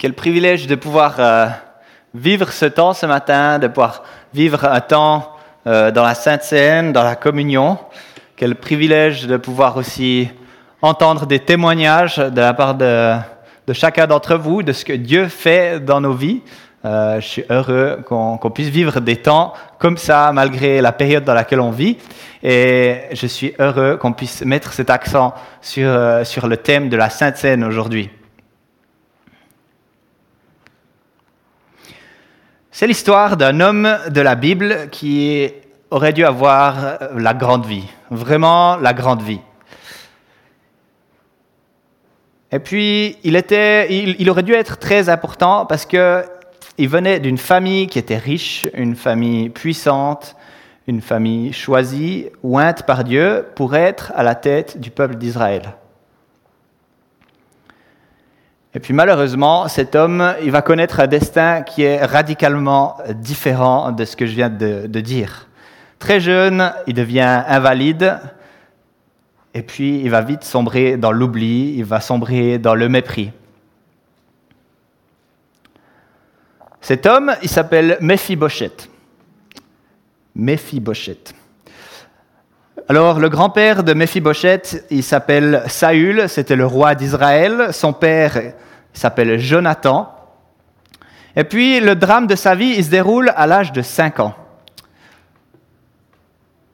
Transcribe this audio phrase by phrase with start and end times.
[0.00, 1.46] Quel privilège de pouvoir euh,
[2.14, 6.94] vivre ce temps ce matin, de pouvoir vivre un temps euh, dans la Sainte Seine,
[6.94, 7.76] dans la communion.
[8.34, 10.30] Quel privilège de pouvoir aussi
[10.80, 13.14] entendre des témoignages de la part de,
[13.66, 16.40] de chacun d'entre vous de ce que Dieu fait dans nos vies.
[16.86, 21.34] Euh, je suis heureux qu'on puisse vivre des temps comme ça, malgré la période dans
[21.34, 21.98] laquelle on vit.
[22.42, 26.96] Et je suis heureux qu'on puisse mettre cet accent sur, euh, sur le thème de
[26.96, 28.08] la Sainte Seine aujourd'hui.
[32.72, 35.50] C'est l'histoire d'un homme de la Bible qui
[35.90, 39.40] aurait dû avoir la grande vie, vraiment la grande vie.
[42.52, 47.88] Et puis, il, était, il, aurait dû être très important parce qu'il venait d'une famille
[47.88, 50.36] qui était riche, une famille puissante,
[50.86, 55.74] une famille choisie, ointe par Dieu pour être à la tête du peuple d'Israël.
[58.72, 64.04] Et puis malheureusement, cet homme, il va connaître un destin qui est radicalement différent de
[64.04, 65.48] ce que je viens de, dire.
[65.98, 68.20] Très jeune, il devient invalide,
[69.54, 73.32] et puis il va vite sombrer dans l'oubli, il va sombrer dans le mépris.
[76.80, 78.88] Cet homme, il s'appelle Mephibosheth.
[80.36, 81.34] Mephibosheth.
[82.88, 87.68] Alors, le grand-père de Mephibosheth, il s'appelle Saül, c'était le roi d'Israël.
[87.72, 88.38] Son père,
[88.92, 90.14] s'appelle Jonathan.
[91.36, 94.34] Et puis, le drame de sa vie, il se déroule à l'âge de 5 ans.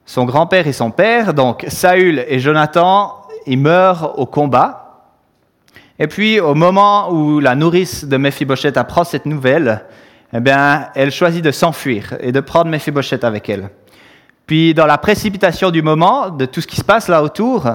[0.05, 5.11] Son grand-père et son père, donc Saül et Jonathan, ils meurent au combat.
[5.99, 9.85] Et puis, au moment où la nourrice de Mephibosheth apprend cette nouvelle,
[10.33, 13.69] eh bien, elle choisit de s'enfuir et de prendre Mephibosheth avec elle.
[14.47, 17.69] Puis dans la précipitation du moment, de tout ce qui se passe là autour,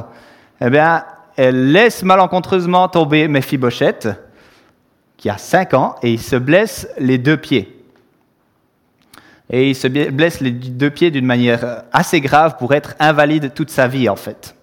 [0.58, 1.04] eh bien,
[1.36, 4.08] elle laisse malencontreusement tomber Mephibosheth,
[5.18, 7.78] qui a 5 ans, et il se blesse les deux pieds.
[9.50, 13.70] Et il se blesse les deux pieds d'une manière assez grave pour être invalide toute
[13.70, 14.56] sa vie, en fait.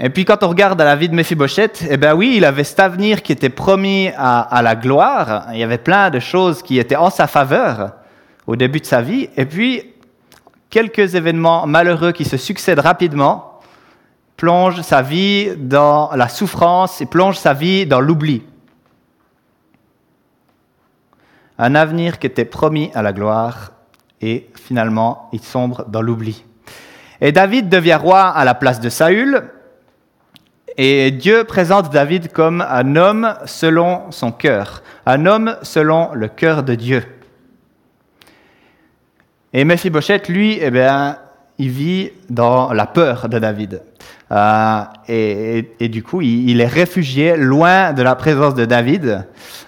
[0.00, 2.64] Et puis quand on regarde à la vie de Mephibosheth, eh bien oui, il avait
[2.64, 5.46] cet avenir qui était promis à, à la gloire.
[5.52, 7.92] Il y avait plein de choses qui étaient en sa faveur
[8.50, 9.92] au début de sa vie, et puis
[10.70, 13.60] quelques événements malheureux qui se succèdent rapidement
[14.36, 18.42] plongent sa vie dans la souffrance et plongent sa vie dans l'oubli.
[21.58, 23.70] Un avenir qui était promis à la gloire,
[24.20, 26.44] et finalement il sombre dans l'oubli.
[27.20, 29.44] Et David devient roi à la place de Saül,
[30.76, 36.64] et Dieu présente David comme un homme selon son cœur, un homme selon le cœur
[36.64, 37.04] de Dieu.
[39.52, 41.16] Et Mephibosheth, lui, eh bien,
[41.58, 43.82] il vit dans la peur de David.
[44.32, 49.26] Euh, et, du coup, il, est réfugié loin de la présence de David.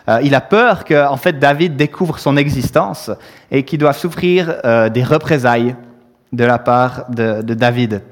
[0.08, 3.10] Euh, il a peur que, fait, David découvre son existence
[3.50, 5.74] et qu'il doive souffrir euh, des représailles
[6.32, 8.02] de la part de, David.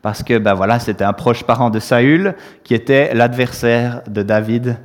[0.00, 4.78] Parce que, ben c'était un proche parent de Saül qui était l'adversaire de David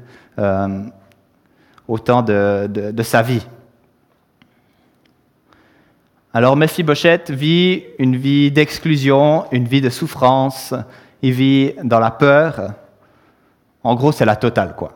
[1.87, 3.45] au temps de sa vie.
[6.31, 10.75] Alors Mephibosheth vit une vie d'exclusion, une vie de souffrance,
[11.23, 12.73] il vit dans la peur.
[13.83, 14.91] En gros, c'est la totale, quoi.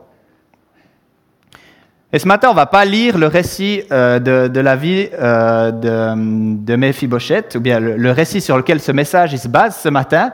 [2.12, 5.72] Et ce matin, on ne va pas lire le récit euh, de, la vie euh,
[5.72, 10.32] de, de Mephibosheth, ou bien le, récit sur lequel ce message se base ce matin.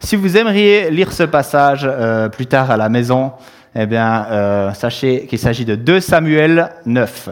[0.00, 3.32] Si vous aimeriez lire ce passage euh, plus tard à la maison,
[3.74, 7.30] eh bien, sachez qu'il s'agit de 2 Samuel 9.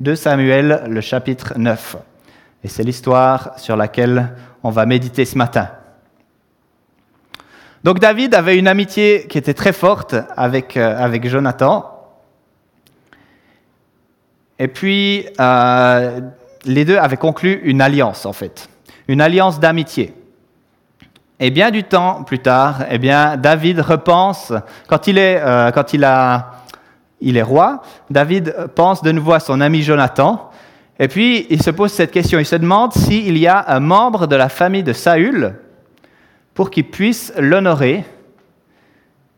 [0.00, 1.96] 2 Samuel, le chapitre 9.
[2.64, 5.68] Et c'est l'histoire sur laquelle on va méditer ce matin.
[7.84, 11.88] Donc David avait une amitié qui était très forte avec, euh, Jonathan.
[14.58, 16.20] Et puis, euh,
[16.64, 18.68] les deux avaient conclu une alliance, en fait.
[19.08, 20.14] Une alliance d'amitié.
[21.40, 24.52] Et bien du temps plus tard, eh bien, David repense,
[24.86, 25.72] quand il est, euh,
[27.42, 30.51] roi, David pense de nouveau à son ami Jonathan,
[30.98, 32.38] et puis, il se pose cette question.
[32.38, 35.54] Il se demande s'il y a un membre de la famille de Saül
[36.54, 38.04] pour qu'il puisse l'honorer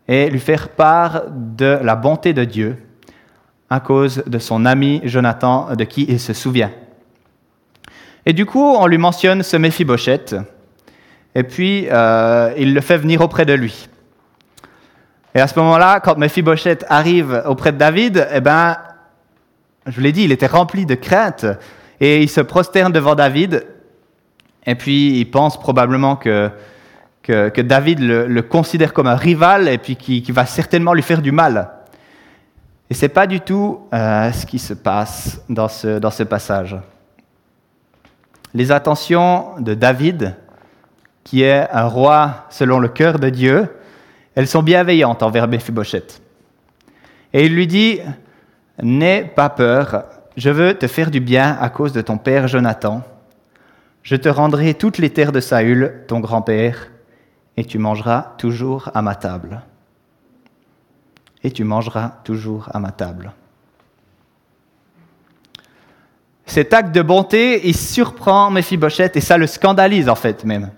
[0.08, 2.76] et lui faire part de la bonté de Dieu
[3.70, 6.70] à cause de son ami Jonathan, de qui il se souvient.
[8.26, 10.36] Et du coup, on lui mentionne ce Méphibosheth,
[11.34, 13.88] et puis euh, il le fait venir auprès de lui.
[15.34, 18.76] Et à ce moment-là, quand Méphibosheth arrive auprès de David, eh ben,
[19.86, 21.46] je l'ai dit, il était rempli de crainte
[22.00, 23.66] et il se prosterne devant David.
[24.66, 26.50] Et puis il pense probablement que
[27.24, 31.32] que, David le, considère comme un rival et puis qui, va certainement lui faire du
[31.32, 31.70] mal.
[32.90, 36.22] Et ce n'est pas du tout euh, ce qui se passe dans ce, dans ce
[36.22, 36.76] passage.
[38.52, 40.36] Les attentions de David,
[41.24, 43.68] qui est un roi selon le cœur de Dieu,
[44.34, 46.20] elles sont bienveillantes envers Mephibosheth.
[47.32, 48.00] Et il lui dit,
[48.82, 50.04] N'aie pas peur,
[50.36, 53.02] je veux te faire du bien à cause de ton père Jonathan.
[54.02, 56.90] Je te rendrai toutes les terres de Saül, ton grand-père,
[57.56, 59.62] et tu mangeras toujours à ma table.
[61.42, 63.32] Et tu mangeras toujours à ma table.
[66.46, 70.70] Cet acte de bonté, il surprend Mephibosheth et ça le scandalise en fait même.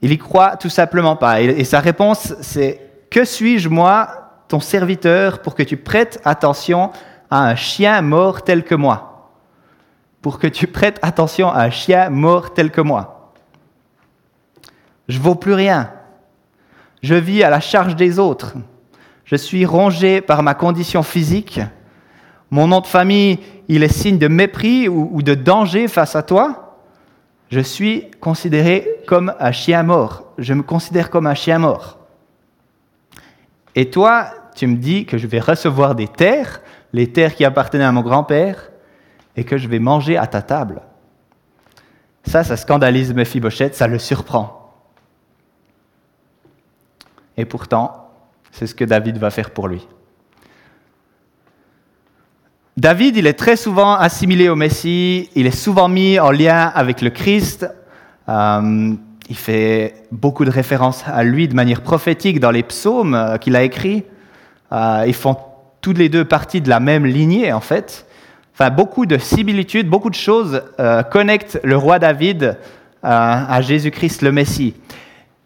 [0.00, 1.40] Il y croit tout simplement pas.
[1.40, 2.80] Et, sa réponse, c'est
[3.10, 6.90] Que suis-je moi, ton serviteur, pour que tu prêtes attention
[7.30, 9.30] à un chien mort tel que moi
[10.22, 13.32] Pour que tu prêtes attention à un chien mort tel que moi.
[15.08, 15.90] Je vaux plus rien.
[17.02, 18.54] Je vis à la charge des autres.
[19.24, 21.60] Je suis rongé par ma condition physique.
[22.50, 26.78] Mon nom de famille, il est signe de mépris ou, de danger face à toi.
[27.50, 30.32] Je suis considéré comme un chien mort.
[30.38, 31.98] Je me considère comme un chien mort.
[33.74, 36.60] Et toi, tu me dis que je vais recevoir des terres,
[36.92, 38.70] les terres qui appartenaient à mon grand-père,
[39.36, 40.82] et que je vais manger à ta table.
[42.24, 44.72] Ça, ça scandalise Mephibosheth, ça le surprend.
[47.36, 48.08] Et pourtant,
[48.52, 49.86] c'est ce que David va faire pour lui.
[52.76, 57.02] David, il est très souvent assimilé au Messie, il est souvent mis en lien avec
[57.02, 57.68] le Christ.
[58.28, 58.94] Euh,
[59.28, 63.56] il fait beaucoup de références à lui de manière prophétique dans les psaumes euh, qu'il
[63.56, 64.04] a écrits.
[64.72, 65.36] Euh, ils font
[65.80, 68.06] tous les deux partie de la même lignée, en fait.
[68.54, 70.62] Enfin, beaucoup de similitudes, beaucoup de choses
[71.10, 72.56] connectent le roi David
[73.02, 74.74] à Jésus-Christ le Messie.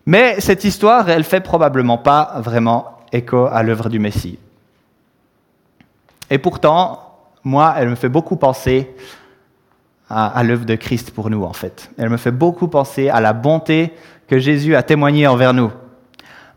[0.04, 4.38] Mais cette histoire, elle fait probablement pas vraiment écho à l'œuvre du Messie.
[6.30, 7.08] Et pourtant,
[7.44, 8.90] moi, elle me fait beaucoup penser
[10.10, 11.90] à, l'œuvre de Christ pour nous, en fait.
[11.98, 13.92] Elle me fait beaucoup penser à la bonté
[14.26, 15.70] que Jésus a témoignée envers nous.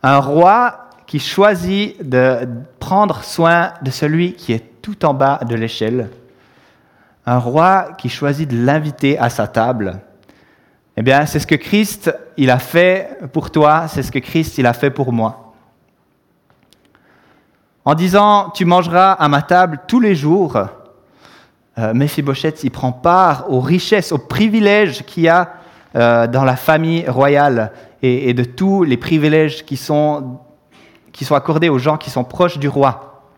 [0.04, 2.48] Un roi qui choisit de
[2.80, 6.10] prendre soin de celui qui est tout en bas de l'échelle.
[7.26, 10.00] Un roi qui choisit de l'inviter à sa table
[10.98, 14.58] eh bien, c'est ce que Christ, il a fait pour toi, c'est ce que Christ,
[14.58, 15.54] il a fait pour moi.
[17.86, 20.60] En disant, tu mangeras à ma table tous les jours,
[21.78, 25.54] euh, Mephibosheth, il prend part aux richesses, aux privilèges qu'il y a
[25.96, 27.72] euh, dans la famille royale
[28.02, 30.40] et, de tous les privilèges qui sont,
[31.12, 33.30] qui sont accordés aux gens qui sont proches du roi.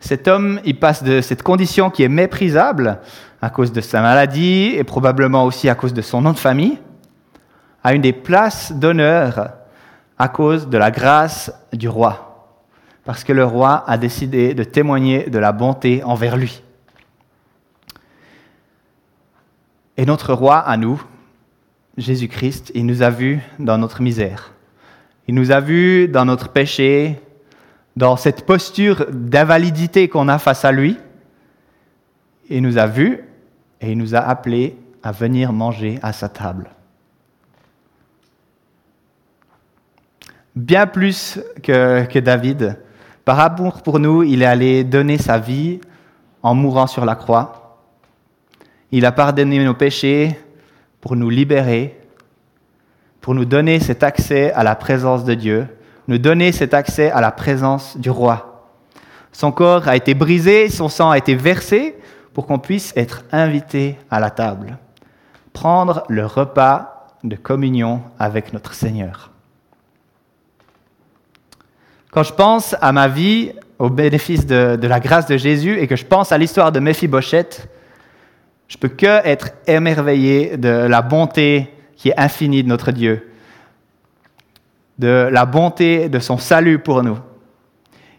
[0.00, 3.00] Cet homme, il passe de cette condition qui est méprisable
[3.40, 6.78] à cause de sa maladie et probablement aussi à cause de son nom de famille,
[7.82, 9.50] à une des places d'honneur
[10.18, 12.27] à cause de la grâce du roi,
[13.08, 16.62] parce que le roi a décidé de témoigner de la bonté envers lui.
[19.96, 21.02] Et notre roi à nous,
[21.96, 24.52] Jésus-Christ, il nous a vus dans notre misère.
[25.26, 27.18] Il nous a vus dans notre péché,
[27.96, 30.98] dans cette posture d'invalidité qu'on a face à lui.
[32.50, 33.24] Il nous a vus
[33.80, 36.68] et il nous a appelés à venir manger à sa table.
[40.54, 42.76] Bien plus que, David,
[43.28, 45.80] par amour pour nous, il est allé donner sa vie
[46.42, 47.76] en mourant sur la croix.
[48.90, 50.34] Il a pardonné nos péchés
[51.02, 52.00] pour nous libérer,
[53.20, 55.66] pour nous donner cet accès à la présence de Dieu,
[56.08, 58.70] nous donner cet accès à la présence du roi.
[59.30, 61.98] Son corps a été brisé, son sang a été versé
[62.32, 64.78] pour qu'on puisse être invité à la table,
[65.52, 69.32] prendre le repas de communion avec notre Seigneur.
[72.10, 75.96] Quand je pense à ma vie, au bénéfice de, la grâce de Jésus, et que
[75.96, 77.68] je pense à l'histoire de Mephibosheth,
[78.66, 83.30] je peux que être émerveillé de la bonté qui est infinie de notre Dieu,
[84.98, 87.18] de la bonté de son salut pour nous.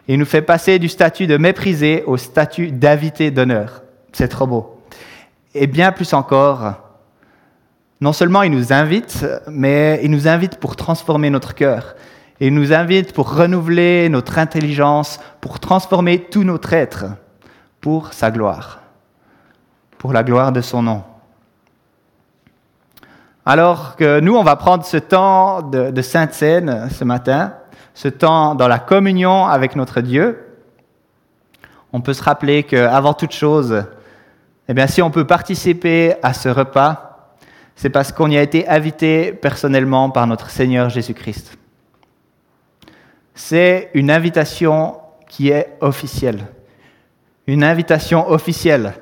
[0.07, 3.83] Il nous fait passer du statut de méprisé au statut d'invité d'honneur.
[4.11, 4.81] C'est trop beau.
[5.53, 6.79] Et bien plus encore,
[8.01, 11.95] non seulement il nous invite, mais il nous invite pour transformer notre cœur.
[12.39, 17.05] Il nous invite pour renouveler notre intelligence, pour transformer tout notre être
[17.81, 18.79] pour sa gloire,
[19.97, 21.03] pour la gloire de son nom.
[23.45, 27.53] Alors que nous, on va prendre ce temps de, de Sainte Seine ce matin,
[27.93, 30.45] ce temps dans la communion avec notre Dieu,
[31.91, 33.83] on peut se rappeler qu'avant toute chose,
[34.67, 37.33] eh bien, si on peut participer à ce repas,
[37.75, 41.58] c'est parce qu'on y a été invité personnellement par notre Seigneur Jésus-Christ.
[43.41, 44.97] C'est une invitation
[45.29, 46.45] qui est officielle.
[47.47, 48.93] Une invitation officielle.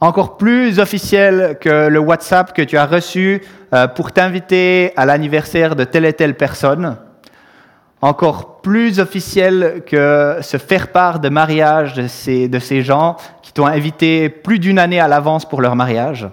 [0.00, 3.42] Encore plus officielle que le WhatsApp que tu as reçu
[3.74, 6.96] euh, pour t'inviter à l'anniversaire de telle et telle personne.
[8.00, 13.52] Encore plus officielle que se faire part de mariage de ces, de ces gens qui
[13.52, 16.28] t'ont invité plus d'une année à l'avance pour leur mariage.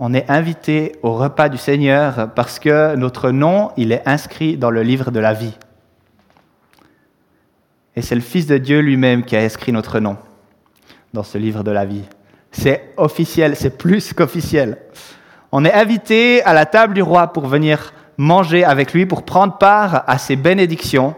[0.00, 4.70] On est invité au repas du Seigneur parce que notre nom, il est inscrit dans
[4.70, 5.56] le livre de la vie.
[7.96, 10.16] Et c'est le Fils de Dieu lui-même qui a inscrit notre nom
[11.12, 12.04] dans ce livre de la vie.
[12.52, 14.78] C'est officiel, c'est plus qu'officiel.
[15.50, 19.58] On est invité à la table du roi pour venir manger avec lui, pour prendre
[19.58, 21.16] part à ses bénédictions,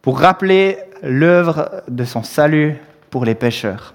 [0.00, 2.78] pour rappeler l'œuvre de son salut
[3.10, 3.94] pour les pécheurs.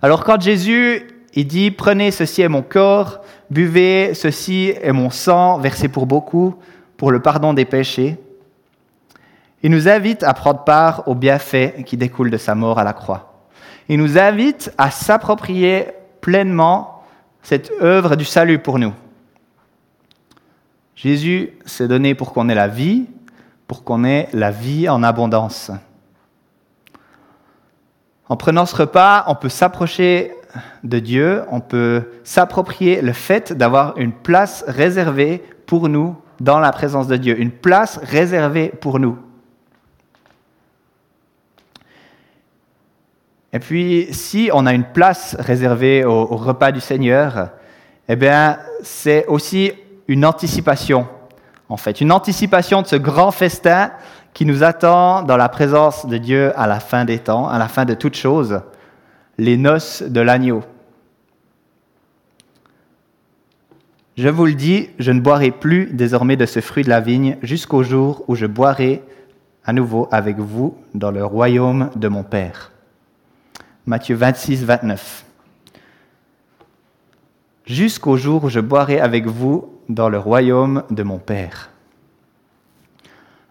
[0.00, 3.20] Alors quand Jésus il dit, prenez ceci est mon corps,
[3.50, 6.56] buvez ceci est mon sang versé pour beaucoup,
[6.96, 8.18] pour le pardon des péchés,
[9.62, 12.92] il nous invite à prendre part aux bienfaits qui découlent de sa mort à la
[12.92, 13.44] croix.
[13.88, 15.86] Il nous invite à s'approprier
[16.20, 17.02] pleinement
[17.42, 18.92] cette œuvre du salut pour nous.
[20.96, 23.06] Jésus s'est donné pour qu'on ait la vie,
[23.66, 25.70] pour qu'on ait la vie en abondance.
[28.28, 30.32] En prenant ce repas, on peut s'approcher
[30.84, 36.72] de Dieu, on peut s'approprier le fait d'avoir une place réservée pour nous dans la
[36.72, 39.18] présence de Dieu, une place réservée pour nous.
[43.52, 47.50] Et puis, si on a une place réservée au, repas du Seigneur,
[48.08, 49.72] eh bien, c'est aussi
[50.08, 51.06] une anticipation,
[51.68, 53.92] en fait, une anticipation de ce grand festin
[54.32, 57.68] qui nous attend dans la présence de Dieu à la fin des temps, à la
[57.68, 58.62] fin de toutes choses,
[59.42, 60.62] les noces de l'agneau.
[64.16, 67.38] Je vous le dis, je ne boirai plus désormais de ce fruit de la vigne
[67.42, 69.02] jusqu'au jour où je boirai
[69.64, 72.70] à nouveau avec vous dans le royaume de mon Père.
[73.84, 75.24] Matthieu 26, 29.
[77.66, 81.70] Jusqu'au jour où je boirai avec vous dans le royaume de mon Père.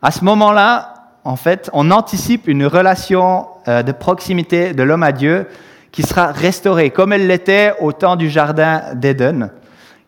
[0.01, 5.11] À ce moment-là, en fait, on anticipe une relation euh, de proximité de l'homme à
[5.11, 5.47] Dieu
[5.91, 9.51] qui sera restaurée, comme elle l'était au temps du jardin d'Éden,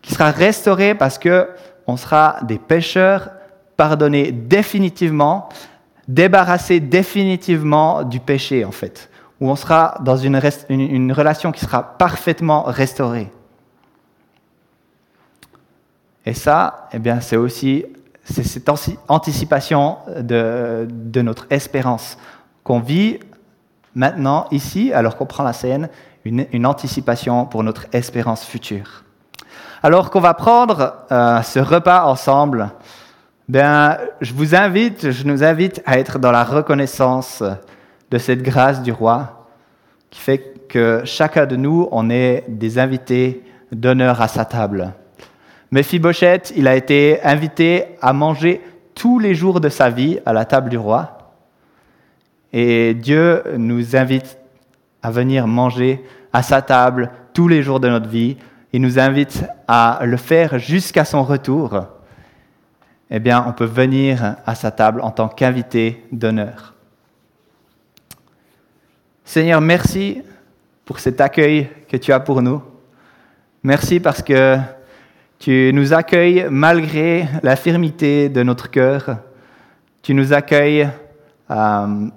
[0.02, 1.48] qui sera restaurée parce que
[1.86, 3.30] on sera des pécheurs
[3.76, 5.48] pardonnés définitivement,
[6.08, 9.10] débarrassés définitivement du péché, en fait
[9.40, 10.36] où on sera dans une,
[11.12, 13.30] relation qui sera parfaitement restaurée.
[16.24, 17.84] Et ça, eh bien, c'est aussi
[18.24, 18.70] cette
[19.08, 20.88] anticipation de,
[21.20, 22.16] notre espérance
[22.62, 23.20] qu'on vit
[23.94, 25.88] maintenant, ici, alors qu'on prend la scène,
[26.24, 29.04] une, anticipation pour notre espérance future.
[29.82, 32.70] Alors qu'on va prendre euh, ce repas ensemble,
[33.48, 37.42] ben, je vous invite, je nous invite à être dans la reconnaissance
[38.10, 39.48] de cette grâce du roi
[40.08, 44.94] qui fait que chacun de nous, on est des invités d'honneur à sa table.
[45.70, 48.62] Mephibosheth, il a été invité à manger
[48.94, 51.23] tous les jours de sa vie à la table du roi.
[52.56, 54.38] Et Dieu nous invite
[55.02, 58.36] à venir manger à sa table tous les jours de notre vie.
[58.72, 61.80] Il nous invite à le faire jusqu'à son retour.
[63.10, 66.74] Eh bien, on peut venir à sa table en tant qu'invité d'honneur.
[69.24, 70.22] Seigneur, merci
[70.84, 72.62] pour cet accueil que tu as pour nous.
[73.64, 74.58] Merci parce que
[75.40, 79.16] tu nous accueilles malgré l'infirmité de notre cœur.
[80.02, 80.88] Tu nous accueilles
[81.50, 82.10] euh,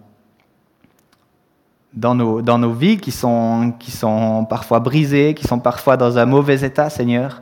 [1.97, 6.17] dans, nos, dans nos vies qui sont, qui sont parfois brisées, qui sont parfois dans
[6.19, 7.41] un mauvais état, Seigneur.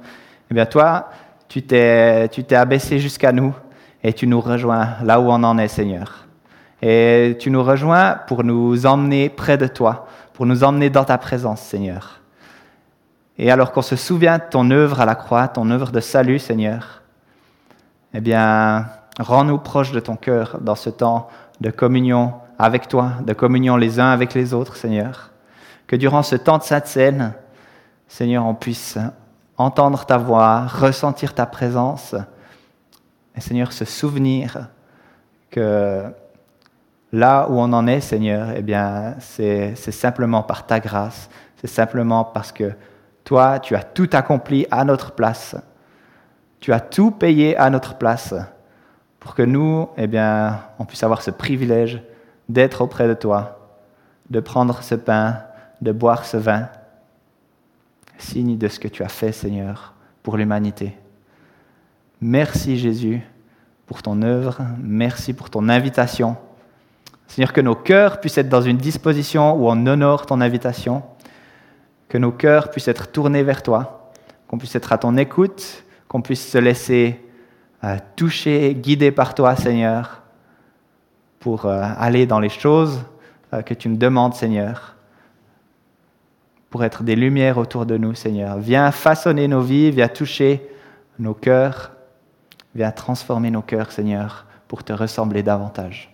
[0.49, 1.09] Eh bien, toi,
[1.49, 3.53] tu t'es abaissé jusqu'à nous
[4.01, 6.25] et tu nous rejoins là où on en est, Seigneur.
[6.81, 11.17] Et tu nous rejoins pour nous emmener près de toi, pour nous emmener dans ta
[11.17, 12.21] présence, Seigneur.
[13.37, 16.39] Et alors qu'on se souvient de ton œuvre à la croix, ton œuvre de salut,
[16.39, 17.01] Seigneur,
[18.13, 18.85] eh bien,
[19.19, 21.27] rends-nous proches de ton cœur dans ce temps
[21.59, 25.31] de communion avec toi, de communion les uns avec les autres, Seigneur.
[25.87, 27.33] Que durant ce temps de sainte scène,
[28.07, 28.97] Seigneur, on puisse
[29.57, 32.15] entendre ta voix, ressentir ta présence,
[33.35, 34.69] et Seigneur, se souvenir
[35.51, 36.03] que
[37.15, 42.25] Là où on en est, Seigneur, eh bien, c'est simplement par ta grâce, c'est simplement
[42.25, 42.73] parce que
[43.23, 45.55] toi, tu as tout accompli à notre place.
[46.59, 48.35] Tu as tout payé à notre place
[49.21, 52.01] pour que nous, eh bien, on puisse avoir ce privilège
[52.49, 53.69] d'être auprès de toi,
[54.29, 55.39] de prendre ce pain,
[55.81, 56.69] de boire ce vin.
[58.17, 60.95] signe de ce que tu as fait, Seigneur, pour l'humanité.
[62.21, 63.21] Merci Jésus
[63.85, 66.37] pour ton œuvre, merci pour ton invitation.
[67.27, 71.03] Seigneur, que nos cœurs puissent être dans une disposition où on honore ton invitation,
[72.07, 74.11] que nos cœurs puissent être tournés vers toi,
[74.47, 77.21] qu'on puisse être à ton écoute, qu'on puisse se laisser
[77.83, 80.21] euh, toucher, guider par toi, Seigneur,
[81.45, 83.03] pour euh, aller dans les choses
[83.53, 84.95] euh, que tu me demandes, Seigneur,
[86.71, 88.57] pour être des lumières autour de nous, Seigneur.
[88.57, 90.67] Viens façonner nos vies, viens toucher
[91.19, 91.91] nos cœurs,
[92.73, 96.11] viens transformer nos cœurs, Seigneur, pour te ressembler davantage.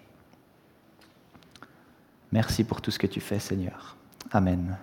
[2.33, 3.95] Merci pour tout ce que tu fais, Seigneur.
[4.33, 4.75] Amen.